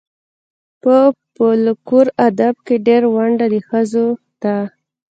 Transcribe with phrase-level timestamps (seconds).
[0.81, 0.95] په
[1.35, 4.05] فولکور ادب کې ډېره ونډه د ښځو
[4.41, 4.57] ده.